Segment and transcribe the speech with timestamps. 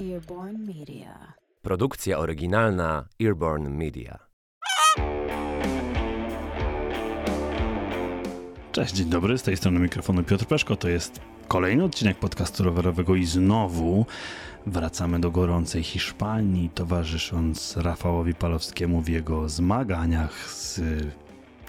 [0.00, 1.32] Earborn Media.
[1.62, 4.18] Produkcja oryginalna Earborn Media.
[8.72, 10.76] Cześć, dzień dobry, z tej strony mikrofonu Piotr Peszko.
[10.76, 14.06] To jest kolejny odcinek podcastu rowerowego i znowu
[14.66, 20.80] wracamy do gorącej Hiszpanii, towarzysząc Rafałowi Palowskiemu w jego zmaganiach z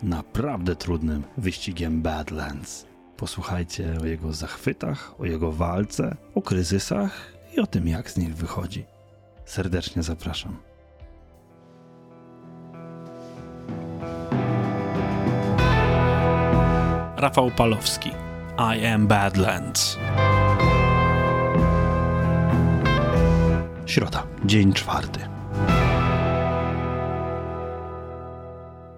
[0.03, 2.85] naprawdę trudnym wyścigiem Badlands.
[3.17, 8.35] Posłuchajcie o jego zachwytach, o jego walce, o kryzysach i o tym, jak z nich
[8.35, 8.85] wychodzi.
[9.45, 10.57] Serdecznie zapraszam.
[17.17, 18.11] Rafał Palowski.
[18.57, 19.97] I am Badlands.
[23.85, 25.19] Środa, dzień czwarty.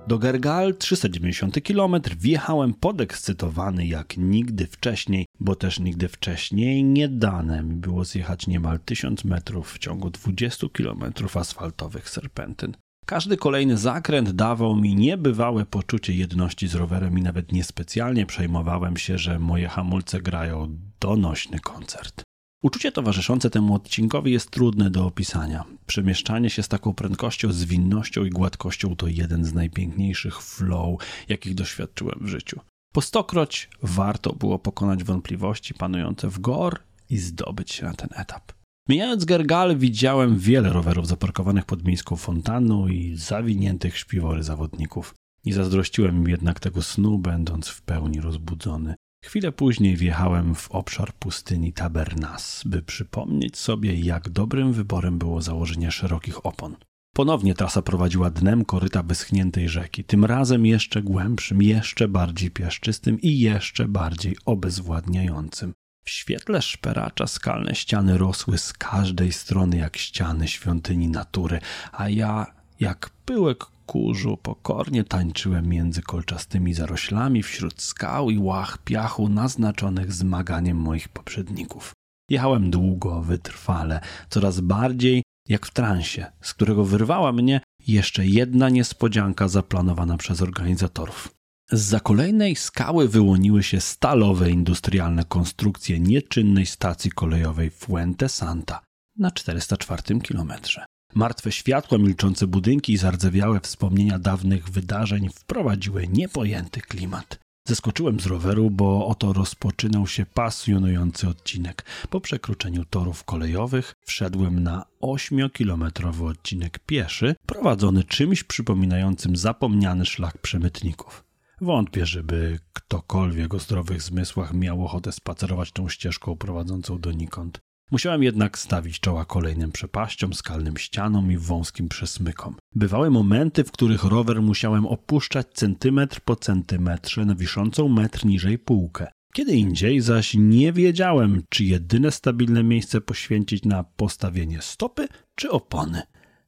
[0.08, 7.64] Do Gergal 390 km wjechałem podekscytowany jak nigdy wcześniej, bo też nigdy wcześniej nie dane
[7.64, 11.04] mi było zjechać niemal 1000 metrów w ciągu 20 km
[11.36, 12.74] asfaltowych serpentyn.
[13.06, 19.18] Każdy kolejny zakręt dawał mi niebywałe poczucie jedności z rowerem i nawet niespecjalnie przejmowałem się,
[19.18, 22.24] że moje hamulce grają donośny koncert.
[22.64, 25.64] Uczucie towarzyszące temu odcinkowi jest trudne do opisania.
[25.86, 32.20] Przemieszczanie się z taką prędkością, zwinnością i gładkością to jeden z najpiękniejszych flow, jakich doświadczyłem
[32.22, 32.60] w życiu.
[32.94, 38.52] Po stokroć warto było pokonać wątpliwości panujące w gor i zdobyć się na ten etap.
[38.90, 45.16] Mijając Gergal widziałem wiele rowerów zaparkowanych pod miejską fontanną i zawiniętych śpiwory zawodników.
[45.46, 48.96] Nie zazdrościłem im jednak tego snu, będąc w pełni rozbudzony.
[49.24, 55.92] Chwilę później wjechałem w obszar pustyni Tabernas, by przypomnieć sobie, jak dobrym wyborem było założenie
[55.92, 56.76] szerokich opon.
[57.14, 63.40] Ponownie trasa prowadziła dnem koryta wyschniętej rzeki, tym razem jeszcze głębszym, jeszcze bardziej piaszczystym i
[63.40, 65.74] jeszcze bardziej obezwładniającym.
[66.06, 71.60] W świetle szperacza skalne ściany rosły z każdej strony jak ściany świątyni natury,
[71.92, 79.30] a ja, jak pyłek kurzu, pokornie tańczyłem między kolczastymi zaroślami wśród skał i łach piachu
[79.30, 81.94] naznaczonych zmaganiem moich poprzedników.
[82.30, 84.00] Jechałem długo, wytrwale,
[84.30, 91.36] coraz bardziej jak w transie, z którego wyrwała mnie jeszcze jedna niespodzianka zaplanowana przez organizatorów.
[91.72, 98.80] Z kolejnej skały wyłoniły się stalowe industrialne konstrukcje nieczynnej stacji kolejowej Fuente Santa
[99.18, 100.86] na 404 kilometrze.
[101.16, 107.40] Martwe światła, milczące budynki i zardzewiałe wspomnienia dawnych wydarzeń wprowadziły niepojęty klimat.
[107.68, 111.86] Zeskoczyłem z roweru, bo oto rozpoczynał się pasjonujący odcinek.
[112.10, 121.24] Po przekroczeniu torów kolejowych wszedłem na 8-kilometrowy odcinek pieszy, prowadzony czymś przypominającym zapomniany szlak przemytników.
[121.62, 127.60] Wątpię, żeby ktokolwiek o zdrowych zmysłach miał ochotę spacerować tą ścieżką prowadzącą donikąd.
[127.92, 132.56] Musiałem jednak stawić czoła kolejnym przepaściom, skalnym ścianom i wąskim przesmykom.
[132.76, 139.08] Bywały momenty, w których rower musiałem opuszczać centymetr po centymetrze na wiszącą metr niżej półkę.
[139.34, 146.02] Kiedy indziej zaś nie wiedziałem, czy jedyne stabilne miejsce poświęcić na postawienie stopy czy opony.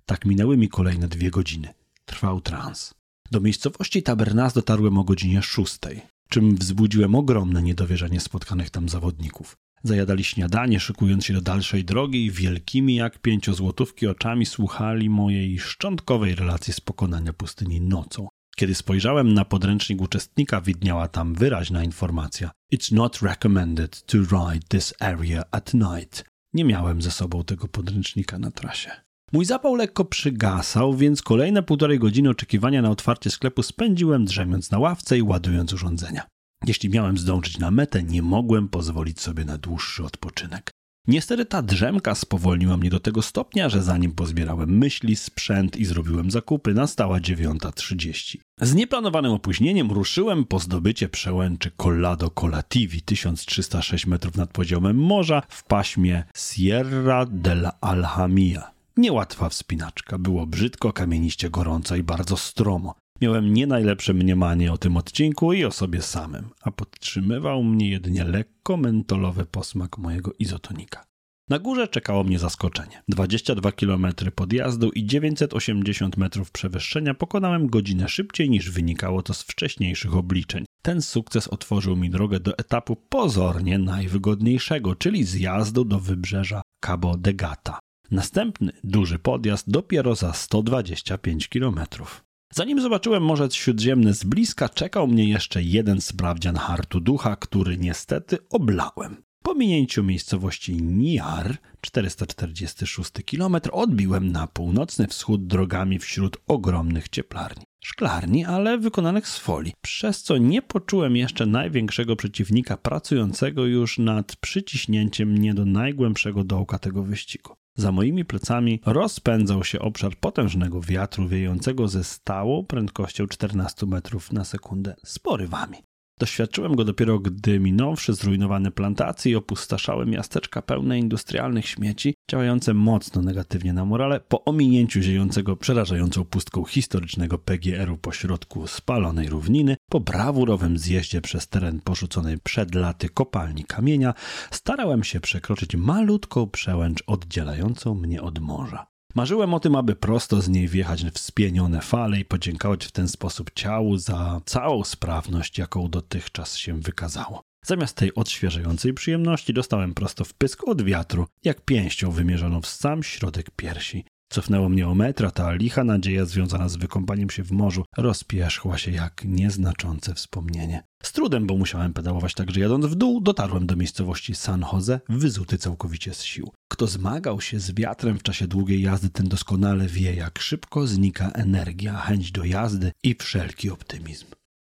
[0.06, 1.74] Tak minęły mi kolejne dwie godziny.
[2.06, 2.94] Trwał trans.
[3.32, 9.58] Do miejscowości Tabernas dotarłem o godzinie szóstej, czym wzbudziłem ogromne niedowierzanie spotkanych tam zawodników.
[9.86, 16.36] Zajadali śniadanie, szykując się do dalszej drogi i wielkimi jak pięciozłotówki oczami słuchali mojej szczątkowej
[16.36, 18.28] relacji z pokonania pustyni nocą.
[18.56, 22.52] Kiedy spojrzałem na podręcznik uczestnika, widniała tam wyraźna informacja.
[22.74, 26.26] It's not recommended to ride this area at night.
[26.54, 28.92] Nie miałem ze sobą tego podręcznika na trasie.
[29.34, 34.80] Mój zapał lekko przygasał, więc kolejne półtorej godziny oczekiwania na otwarcie sklepu spędziłem drzemiąc na
[34.80, 36.24] ławce i ładując urządzenia.
[36.68, 40.72] Jeśli miałem zdążyć na metę, nie mogłem pozwolić sobie na dłuższy odpoczynek.
[41.08, 46.32] Niestety ta drzemka spowolniła mnie do tego stopnia, że zanim pozbierałem myśli, sprzęt i zrobiłem
[46.32, 48.38] zakupy, nastała 9.30.
[48.62, 55.64] Z nieplanowanym opóźnieniem ruszyłem po zdobycie przełęczy Collado Colativi 1306 metrów nad poziomem morza w
[55.64, 58.72] paśmie Sierra del Alhamia.
[58.98, 62.96] Niełatwa wspinaczka, było brzydko, kamieniście gorąco i bardzo stromo.
[63.22, 68.24] Miałem nie najlepsze mniemanie o tym odcinku i o sobie samym, a podtrzymywał mnie jedynie
[68.24, 71.06] lekko mentolowy posmak mojego izotonika.
[71.50, 73.04] Na górze czekało mnie zaskoczenie.
[73.08, 80.16] 22 km podjazdu i 980 metrów przewyższenia pokonałem godzinę szybciej niż wynikało to z wcześniejszych
[80.16, 80.66] obliczeń.
[80.82, 87.34] Ten sukces otworzył mi drogę do etapu pozornie najwygodniejszego, czyli zjazdu do wybrzeża Cabo de
[87.34, 87.80] Gata.
[88.12, 92.26] Następny duży podjazd dopiero za 125 kilometrów.
[92.58, 98.38] Zanim zobaczyłem Morze Śródziemne z bliska, czekał mnie jeszcze jeden sprawdzian hartu ducha, który niestety
[98.50, 99.24] oblałem.
[99.44, 107.64] Po minięciu miejscowości Niar, 446 km, odbiłem na północny wschód drogami wśród ogromnych cieplarni.
[107.84, 114.36] Szklarni, ale wykonanych z folii, przez co nie poczułem jeszcze największego przeciwnika pracującego już nad
[114.36, 117.56] przyciśnięciem mnie do najgłębszego dołka tego wyścigu.
[117.78, 124.44] Za moimi plecami rozpędzał się obszar potężnego wiatru wiejącego ze stałą prędkością 14 metrów na
[124.44, 125.78] sekundę z porywami.
[126.20, 133.22] Doświadczyłem go dopiero, gdy minąwszy zrujnowane plantacje i opustaszałe miasteczka pełne industrialnych śmieci, działające mocno
[133.22, 140.78] negatywnie na morale, po ominięciu ziejącego przerażającą pustką historycznego PGR-u pośrodku spalonej równiny, po brawurowym
[140.78, 144.14] zjeździe przez teren porzuconej przed laty kopalni kamienia,
[144.52, 148.95] starałem się przekroczyć malutką przełęcz oddzielającą mnie od morza.
[149.16, 153.08] Marzyłem o tym, aby prosto z niej wjechać w spienione fale i podziękować w ten
[153.08, 157.42] sposób ciału za całą sprawność, jaką dotychczas się wykazało.
[157.66, 163.04] Zamiast tej odświeżającej przyjemności dostałem prosto w pysk od wiatru, jak pięścią wymierzoną w sam
[163.04, 164.06] środek piersi.
[164.36, 168.92] Cofnęło mnie o metra, ta licha nadzieja związana z wykąpaniem się w morzu rozpierzchła się
[168.92, 170.84] jak nieznaczące wspomnienie.
[171.04, 175.58] Z trudem, bo musiałem pedałować także jadąc w dół, dotarłem do miejscowości San Jose, wyzuty
[175.58, 176.52] całkowicie z sił.
[176.72, 181.30] Kto zmagał się z wiatrem w czasie długiej jazdy, ten doskonale wie, jak szybko znika
[181.30, 184.26] energia, chęć do jazdy i wszelki optymizm.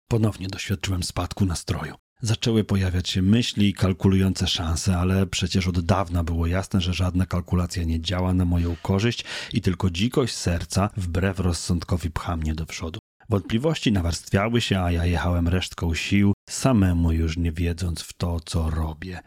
[0.08, 2.01] Ponownie doświadczyłem spadku nastroju.
[2.22, 7.84] Zaczęły pojawiać się myśli kalkulujące szanse, ale przecież od dawna było jasne, że żadna kalkulacja
[7.84, 13.00] nie działa na moją korzyść i tylko dzikość serca wbrew rozsądkowi pcha mnie do przodu.
[13.30, 18.70] Wątpliwości nawarstwiały się, a ja jechałem resztką sił, samemu już nie wiedząc w to, co
[18.70, 19.20] robię.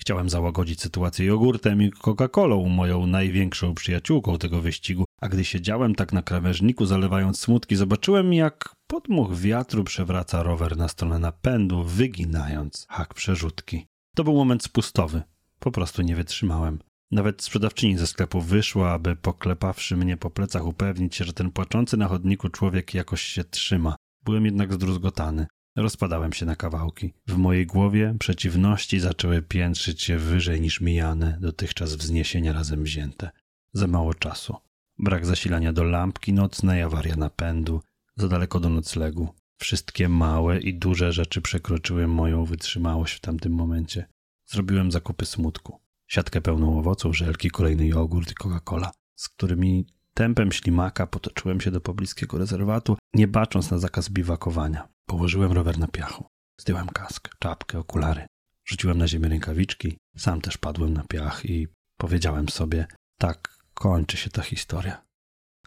[0.00, 6.12] Chciałem załagodzić sytuację jogurtem i Coca-Colą, moją największą przyjaciółką tego wyścigu, a gdy siedziałem tak
[6.12, 13.14] na krawężniku, zalewając smutki, zobaczyłem, jak podmuch wiatru przewraca rower na stronę napędu, wyginając hak
[13.14, 13.86] przerzutki.
[14.16, 15.22] To był moment spustowy.
[15.60, 16.78] Po prostu nie wytrzymałem.
[17.10, 21.96] Nawet sprzedawczyni ze sklepu wyszła, aby poklepawszy mnie po plecach upewnić się, że ten płaczący
[21.96, 23.96] na chodniku człowiek jakoś się trzyma.
[24.24, 25.46] Byłem jednak zdruzgotany.
[25.76, 27.12] Rozpadałem się na kawałki.
[27.26, 33.30] W mojej głowie przeciwności zaczęły piętrzyć się wyżej niż mijane, dotychczas wzniesienia razem wzięte.
[33.72, 34.56] Za mało czasu.
[34.98, 37.82] Brak zasilania do lampki nocnej, awaria napędu,
[38.16, 39.28] za daleko do noclegu.
[39.58, 44.06] Wszystkie małe i duże rzeczy przekroczyły moją wytrzymałość w tamtym momencie.
[44.46, 45.80] Zrobiłem zakupy smutku.
[46.06, 51.80] Siatkę pełną owoców, żelki, kolejny jogurt i Coca-Cola, z którymi tempem ślimaka potoczyłem się do
[51.80, 54.88] pobliskiego rezerwatu, nie bacząc na zakaz biwakowania.
[55.08, 56.26] Położyłem rower na piachu.
[56.60, 58.26] Zdjąłem kask, czapkę, okulary.
[58.68, 62.86] Rzuciłem na ziemię rękawiczki, sam też padłem na piach i powiedziałem sobie,
[63.18, 65.02] tak kończy się ta historia.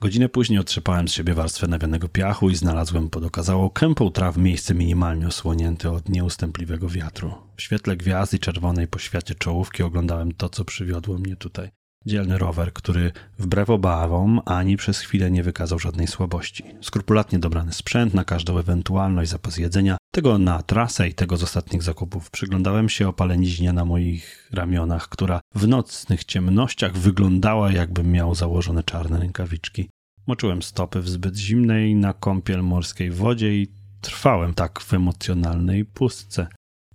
[0.01, 4.73] Godzinę później otrzepałem z siebie warstwę nawianego piachu i znalazłem pod okazałą kępą traw miejsce
[4.73, 7.33] minimalnie osłonięte od nieustępliwego wiatru.
[7.57, 11.69] W świetle gwiazd i czerwonej poświacie czołówki oglądałem to, co przywiodło mnie tutaj.
[12.05, 16.63] Dzielny rower, który wbrew obawom ani przez chwilę nie wykazał żadnej słabości.
[16.81, 21.83] Skrupulatnie dobrany sprzęt na każdą ewentualność, zapas jedzenia, tego na trasę i tego z ostatnich
[21.83, 22.31] zakupów.
[22.31, 29.19] Przyglądałem się opaleniźnie na moich ramionach, która w nocnych ciemnościach wyglądała jakbym miał założone czarne
[29.19, 29.89] rękawiczki.
[30.27, 33.67] Moczyłem stopy w zbyt zimnej na kąpiel morskiej wodzie i
[34.01, 36.47] trwałem tak w emocjonalnej pustce.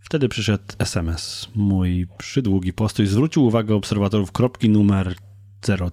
[0.07, 1.49] Wtedy przyszedł SMS.
[1.55, 5.15] Mój przydługi postój zwrócił uwagę obserwatorów kropki numer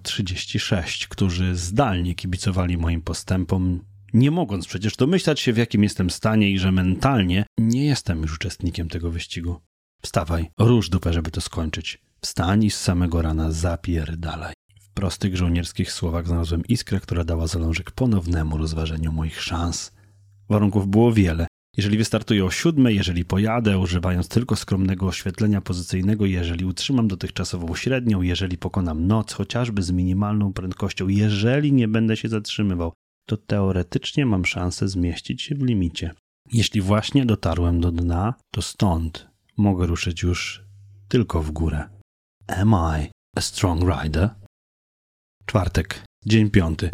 [0.02, 3.80] 036, którzy zdalnie kibicowali moim postępom,
[4.12, 8.34] nie mogąc przecież domyślać się, w jakim jestem stanie i że mentalnie nie jestem już
[8.34, 9.60] uczestnikiem tego wyścigu.
[10.02, 12.02] Wstawaj, rusz dupę, żeby to skończyć.
[12.20, 14.54] Wstań i z samego rana zapierdalaj.
[14.80, 19.92] W prostych żołnierskich słowach znalazłem iskrę, która dała zalążek ponownemu rozważeniu moich szans.
[20.48, 26.64] Warunków było wiele, jeżeli wystartuję o siódmej, jeżeli pojadę, używając tylko skromnego oświetlenia pozycyjnego, jeżeli
[26.64, 32.92] utrzymam dotychczasową średnią, jeżeli pokonam noc chociażby z minimalną prędkością, jeżeli nie będę się zatrzymywał,
[33.26, 36.10] to teoretycznie mam szansę zmieścić się w limicie.
[36.52, 40.64] Jeśli właśnie dotarłem do dna, to stąd mogę ruszyć już
[41.08, 41.88] tylko w górę.
[42.46, 44.30] Am I a strong rider?
[45.46, 46.90] Czwartek, dzień piąty.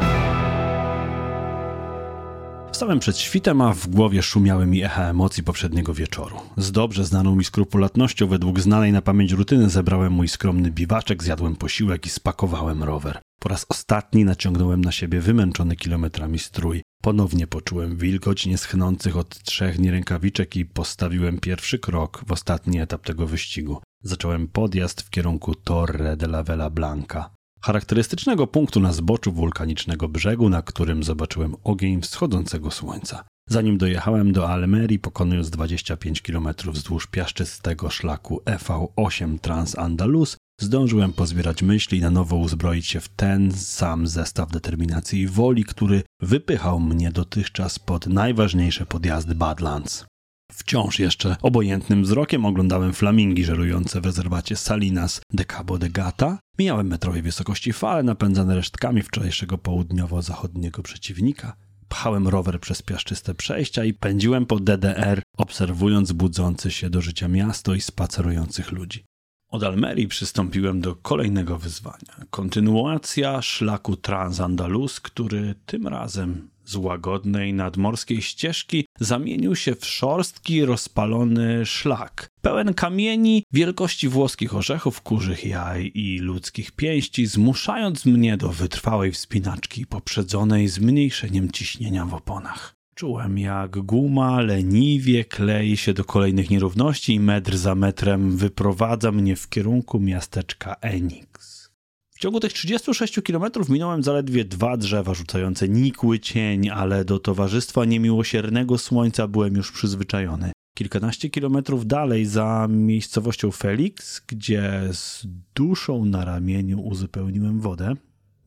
[2.73, 6.37] Wstałem przed świtem, a w głowie szumiały mi echa emocji poprzedniego wieczoru.
[6.57, 11.57] Z dobrze znaną mi skrupulatnością, według znanej na pamięć rutyny, zebrałem mój skromny biwaczek, zjadłem
[11.57, 13.19] posiłek i spakowałem rower.
[13.41, 16.83] Po raz ostatni naciągnąłem na siebie wymęczony kilometrami strój.
[17.03, 23.07] Ponownie poczułem wilgoć nieschnących od trzech dni rękawiczek i postawiłem pierwszy krok w ostatni etap
[23.07, 23.83] tego wyścigu.
[24.03, 27.31] Zacząłem podjazd w kierunku Torre de la Vela Blanca
[27.63, 33.25] charakterystycznego punktu na zboczu wulkanicznego brzegu, na którym zobaczyłem ogień wschodzącego słońca.
[33.49, 41.99] Zanim dojechałem do Almerii, pokonując 25 km wzdłuż piaszczystego szlaku EV8 Trans-Andalus, zdążyłem pozbierać myśli
[41.99, 47.11] i na nowo uzbroić się w ten sam zestaw determinacji i woli, który wypychał mnie
[47.11, 50.10] dotychczas pod najważniejsze podjazdy Badlands.
[50.53, 56.39] Wciąż jeszcze obojętnym wzrokiem oglądałem flamingi żerujące w rezerwacie Salinas de Cabo de Gata.
[56.59, 61.57] Mijałem metrowej wysokości fale napędzane resztkami wczorajszego południowo-zachodniego przeciwnika.
[61.89, 67.75] Pchałem rower przez piaszczyste przejścia i pędziłem po DDR, obserwując budzące się do życia miasto
[67.75, 69.05] i spacerujących ludzi.
[69.51, 72.27] Od Almerii przystąpiłem do kolejnego wyzwania.
[72.31, 81.67] Kontynuacja szlaku Transandalus, który tym razem z łagodnej nadmorskiej ścieżki zamienił się w szorstki, rozpalony
[81.67, 82.29] szlak.
[82.43, 89.87] Pełen kamieni wielkości włoskich orzechów, kurzych jaj i ludzkich pięści, zmuszając mnie do wytrwałej wspinaczki
[89.87, 92.80] poprzedzonej zmniejszeniem ciśnienia w oponach.
[93.01, 99.37] Czułem, jak guma leniwie klei się do kolejnych nierówności i metr za metrem wyprowadza mnie
[99.37, 101.71] w kierunku miasteczka Enix.
[102.11, 107.85] W ciągu tych 36 km minąłem zaledwie dwa drzewa rzucające nikły cień, ale do towarzystwa
[107.85, 110.53] niemiłosiernego słońca byłem już przyzwyczajony.
[110.77, 117.95] Kilkanaście kilometrów dalej, za miejscowością Felix, gdzie z duszą na ramieniu uzupełniłem wodę,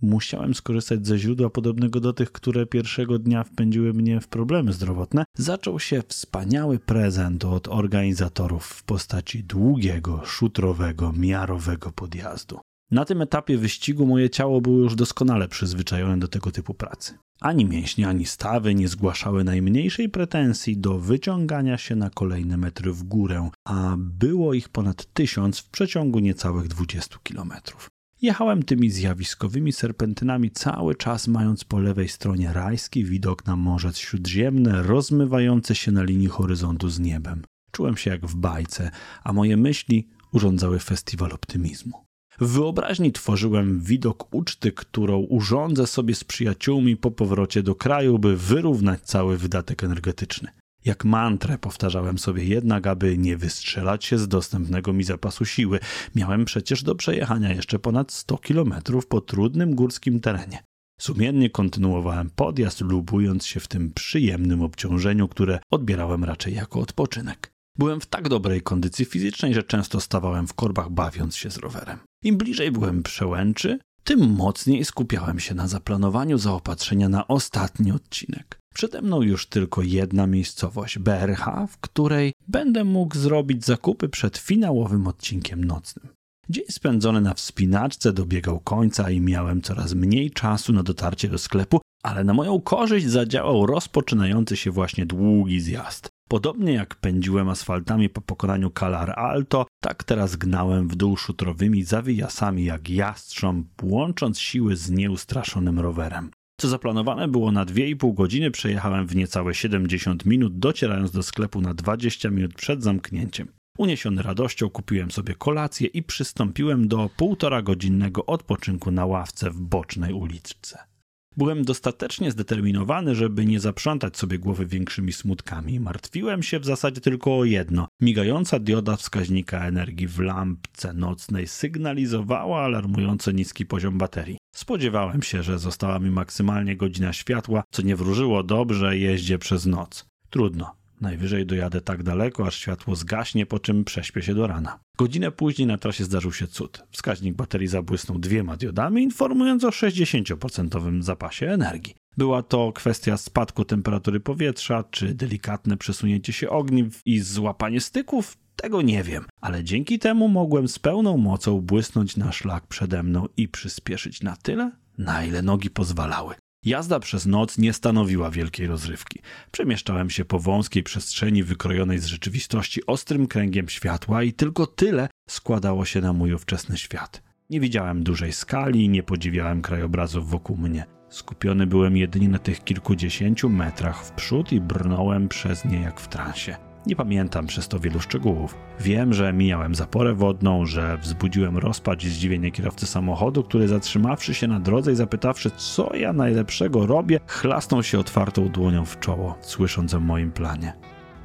[0.04, 5.24] musiałem skorzystać ze źródła podobnego do tych, które pierwszego dnia wpędziły mnie w problemy zdrowotne,
[5.38, 12.60] zaczął się wspaniały prezent od organizatorów w postaci długiego, szutrowego, miarowego podjazdu.
[12.92, 17.18] Na tym etapie wyścigu moje ciało było już doskonale przyzwyczajone do tego typu pracy.
[17.42, 23.04] Ani mięśnie, ani stawy nie zgłaszały najmniejszej pretensji do wyciągania się na kolejne metry w
[23.04, 27.93] górę, a było ich ponad tysiąc w przeciągu niecałych 20 kilometrów.
[28.24, 34.84] Jechałem tymi zjawiskowymi serpentynami cały czas, mając po lewej stronie rajski widok na Morze Śródziemne,
[34.84, 37.42] rozmywające się na linii horyzontu z niebem.
[37.72, 38.92] Czułem się jak w bajce,
[39.24, 42.06] a moje myśli urządzały festiwal optymizmu.
[42.40, 48.38] W wyobraźni tworzyłem widok uczty, którą urządzę sobie z przyjaciółmi po powrocie do kraju, by
[48.38, 50.50] wyrównać cały wydatek energetyczny.
[50.86, 55.80] Jak mantrę powtarzałem sobie jednak, aby nie wystrzelać się z dostępnego mi zapasu siły.
[56.16, 60.64] Miałem przecież do przejechania jeszcze ponad 100 kilometrów po trudnym górskim terenie.
[61.00, 67.54] Sumiennie kontynuowałem podjazd, lubując się w tym przyjemnym obciążeniu, które odbierałem raczej jako odpoczynek.
[67.78, 72.00] Byłem w tak dobrej kondycji fizycznej, że często stawałem w korbach bawiąc się z rowerem.
[72.24, 78.60] Im bliżej byłem przełęczy, tym mocniej skupiałem się na zaplanowaniu zaopatrzenia na ostatni odcinek.
[78.74, 85.08] Przede mną już tylko jedna miejscowość, BRH, w której będę mógł zrobić zakupy przed finałowym
[85.08, 86.08] odcinkiem nocnym.
[86.50, 91.82] Dzień spędzony na wspinaczce dobiegał końca i miałem coraz mniej czasu na dotarcie do sklepu,
[92.04, 96.10] ale na moją korzyść zadziałał rozpoczynający się właśnie długi zjazd.
[96.30, 102.66] Podobnie jak pędziłem asfaltami po pokonaniu Calar Alto, tak teraz gnałem w dół szutrowymi zawijasami
[102.66, 106.32] jak jastrząb, łącząc siły z nieustraszonym rowerem.
[106.64, 111.74] Co zaplanowane było na 2,5 godziny, przejechałem w niecałe 70 minut, docierając do sklepu na
[111.74, 113.48] 20 minut przed zamknięciem.
[113.78, 120.14] Uniesiony radością kupiłem sobie kolację i przystąpiłem do półtora godzinnego odpoczynku na ławce w bocznej
[120.14, 120.93] uliczce.
[121.38, 125.80] Byłem dostatecznie zdeterminowany, żeby nie zaprzątać sobie głowy większymi smutkami.
[125.80, 127.88] Martwiłem się w zasadzie tylko o jedno.
[128.02, 134.38] Migająca dioda wskaźnika energii w lampce nocnej sygnalizowała alarmująco niski poziom baterii.
[134.56, 140.06] Spodziewałem się, że została mi maksymalnie godzina światła, co nie wróżyło dobrze jeździe przez noc.
[140.30, 140.83] Trudno.
[141.04, 144.80] Najwyżej dojadę tak daleko, aż światło zgaśnie, po czym prześpię się do rana.
[144.98, 146.84] Godzinę później na trasie zdarzył się cud.
[146.92, 151.96] Wskaźnik baterii zabłysnął dwiema diodami, informując o 60% zapasie energii.
[152.18, 158.38] Była to kwestia spadku temperatury powietrza, czy delikatne przesunięcie się ogniw i złapanie styków?
[158.56, 163.28] Tego nie wiem, ale dzięki temu mogłem z pełną mocą błysnąć na szlak przede mną
[163.38, 166.36] i przyspieszyć na tyle, na ile nogi pozwalały.
[166.66, 169.20] Jazda przez noc nie stanowiła wielkiej rozrywki.
[169.52, 175.86] Przemieszczałem się po wąskiej przestrzeni wykrojonej z rzeczywistości ostrym kręgiem światła i tylko tyle składało
[175.86, 177.24] się na mój ówczesny świat.
[177.50, 180.86] Nie widziałem dużej skali, nie podziwiałem krajobrazów wokół mnie.
[181.10, 186.08] Skupiony byłem jedynie na tych kilkudziesięciu metrach w przód i brnąłem przez nie jak w
[186.08, 186.73] transie.
[186.88, 188.56] Nie pamiętam przez to wielu szczegółów.
[188.80, 194.48] Wiem, że mijałem zaporę wodną, że wzbudziłem rozpacz i zdziwienie kierowcy samochodu, który zatrzymawszy się
[194.48, 199.94] na drodze i zapytawszy, co ja najlepszego robię, chlasnął się otwartą dłonią w czoło, słysząc
[199.94, 200.74] o moim planie.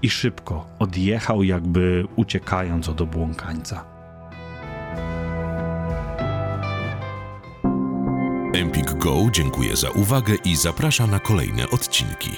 [0.02, 3.84] I szybko odjechał, jakby uciekając od obłąkańca.
[8.54, 12.30] Empik Go dziękuję za uwagę i zaprasza na kolejne odcinki.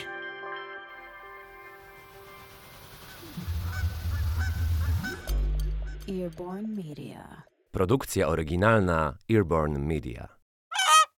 [7.71, 10.40] Produkcja oryginalna Earborn Media.